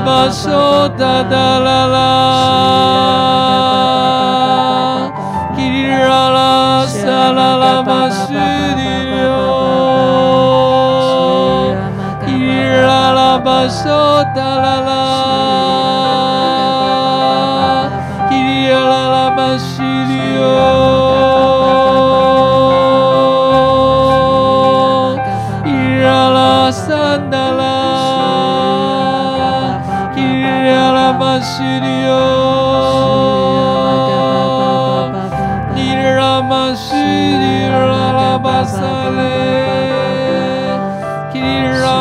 [0.00, 2.10] basota da la la
[5.56, 9.38] kirira la sa la la basudio
[12.24, 14.85] kirira la basota la la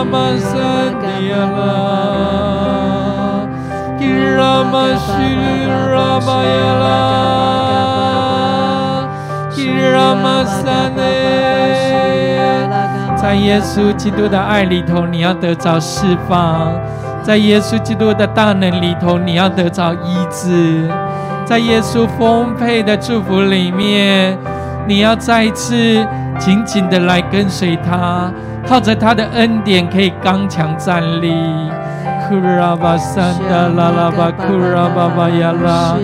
[0.05, 0.49] 拉玛萨
[1.01, 1.63] 迪亚拉，
[3.97, 4.05] 基
[4.37, 6.49] 拉玛西里拉巴亚
[6.83, 6.85] 拉，
[9.49, 11.01] 基拉玛萨勒，
[13.17, 16.71] 在耶稣基督的爱里头，你要得着释放。
[17.23, 20.87] 在耶稣基督的大能里头，你要得着医治；
[21.43, 24.37] 在耶稣丰沛的祝福里面，
[24.85, 25.75] 你要再次
[26.37, 28.31] 紧紧的来跟随他，
[28.67, 31.33] 靠着他的恩典可以刚强站立。
[32.27, 35.95] 库拉巴山达拉拉巴库拉巴巴亚拉，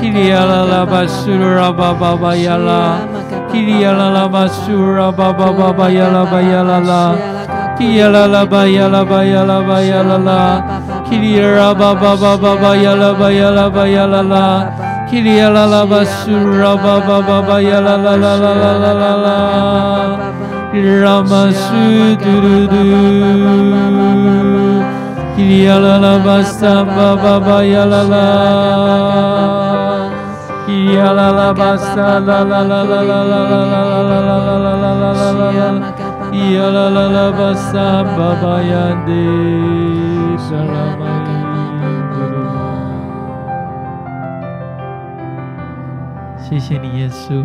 [0.00, 2.98] 基里亚拉拉巴苏拉巴巴巴亚拉，
[3.52, 7.14] 基里亚拉拉巴苏拉巴巴巴巴亚拉巴亚拉拉。
[7.80, 10.62] 呀啦啦吧呀啦吧呀啦吧呀啦啦，
[11.08, 14.66] 叽哩呀吧吧吧吧吧呀啦吧呀啦吧呀啦啦，
[15.08, 20.27] 叽哩呀啦啦吧苏啦吧吧吧吧呀啦啦啦啦啦啦
[20.72, 21.64] 啦啦，啦嘛苏
[22.16, 22.72] 嘟嘟嘟，
[25.36, 28.14] 叽哩呀啦啦吧桑吧吧吧呀啦啦，
[30.66, 35.56] 叽哩呀啦啦吧沙啦啦啦啦啦啦啦啦啦啦啦啦啦啦啦。
[36.30, 38.72] 呀啦啦啦巴萨巴巴呀
[39.06, 39.10] 的，
[46.38, 47.42] 谢谢你，耶稣，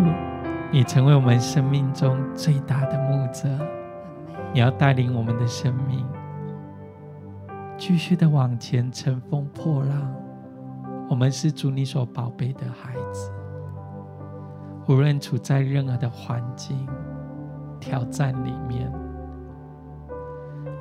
[0.71, 2.97] 你成为我们生命中最大的
[3.33, 3.49] 牧者，
[4.53, 6.05] 你要带领我们的生命
[7.75, 10.13] 继续的往前，乘风破浪。
[11.09, 13.31] 我们是主你所宝贝的孩子，
[14.87, 16.87] 无论处在任何的环境。
[17.79, 18.89] 挑战里面，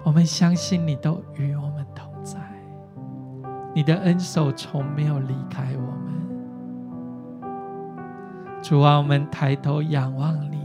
[0.04, 2.38] 我们相信你都与我们同在，
[3.74, 6.12] 你的恩手从没有离开我们。
[8.62, 10.61] 主啊，我们抬头仰望你，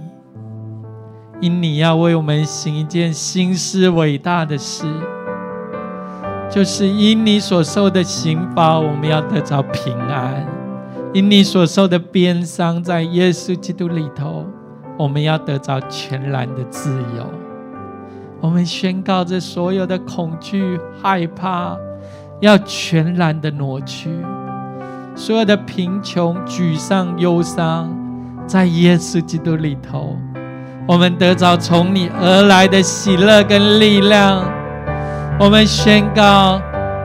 [1.40, 4.86] 因你要为我们行一件新事伟大的事，
[6.50, 10.44] 就是因你所受的刑罚，我们要得着平安；
[11.14, 14.46] 因你所受的鞭伤，在耶稣基督里头。
[14.98, 17.32] 我们要得着全然的自由。
[18.42, 21.78] 我们宣告着所有的恐惧、害怕，
[22.40, 24.10] 要全然的挪去；
[25.16, 27.96] 所有的贫穷、沮丧、忧伤，
[28.48, 30.18] 在耶稣基督里头，
[30.88, 34.44] 我们得着从你而来的喜乐跟力量。
[35.40, 36.62] 我们宣告，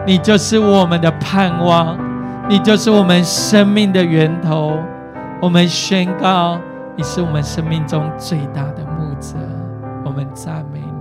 [0.06, 1.98] 你就是我们的盼望，
[2.48, 4.78] 你就是我们生命的源头。
[5.40, 6.58] 我们宣告。
[6.94, 9.34] 你是我们生命中最大的牧者，
[10.04, 10.91] 我们赞美。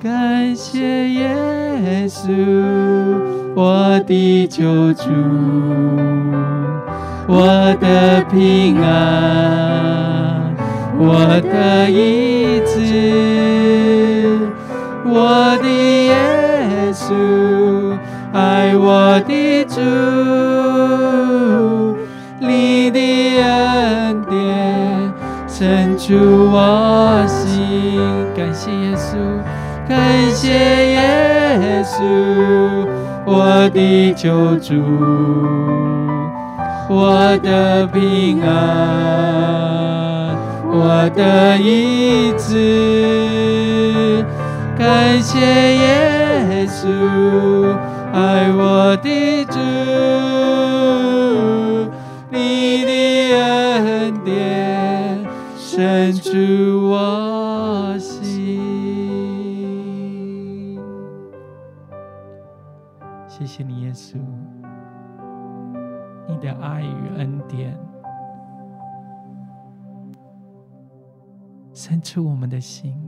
[0.00, 2.30] 感谢耶稣，
[3.56, 5.10] 我的救主，
[7.26, 10.54] 我的平安，
[10.96, 14.38] 我的医治，
[15.04, 16.14] 我的耶
[16.92, 17.98] 稣，
[18.32, 19.80] 爱我的主。
[22.40, 23.00] 你的
[23.42, 25.12] 恩典
[25.98, 26.14] 出
[26.52, 27.98] 我心。
[28.36, 29.16] 感谢耶稣，
[29.88, 30.48] 感谢
[30.92, 31.96] 耶稣，
[33.24, 34.74] 我的救主，
[36.90, 40.36] 我的平安，
[40.70, 44.22] 我的医治。
[44.78, 46.86] 感谢耶稣，
[48.12, 49.58] 爱我的主。
[52.30, 52.90] 你的
[53.34, 55.24] 恩典
[55.56, 56.28] 深处
[56.90, 58.17] 我心，
[63.38, 64.18] 谢谢你，耶稣，
[66.26, 67.78] 你的爱与恩典，
[71.72, 73.00] 伸出我们的心，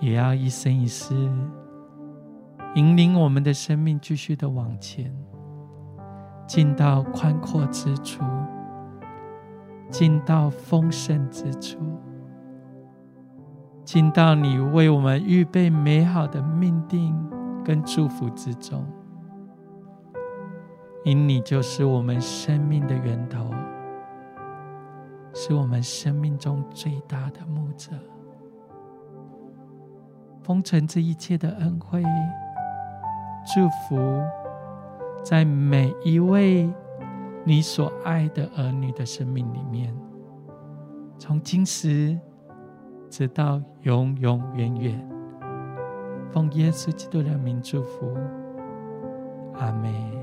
[0.00, 1.14] 也要一生一世
[2.76, 5.14] 引领我们的生命继续的往前，
[6.46, 8.24] 进到宽阔之处。
[9.90, 11.76] 进到丰盛之处，
[13.84, 17.14] 进到你为我们预备美好的命定
[17.64, 18.84] 跟祝福之中，
[21.04, 23.50] 因你就是我们生命的源头，
[25.34, 27.90] 是我们生命中最大的牧者。
[30.42, 32.02] 封存这一切的恩惠、
[33.54, 34.22] 祝福，
[35.24, 36.72] 在每一位。
[37.44, 39.92] 你所爱的儿女的生命里面，
[41.18, 42.16] 从今时
[43.12, 45.08] 直到永永远远，
[46.32, 48.16] 奉耶稣基督的名祝福，
[49.52, 50.21] 阿门。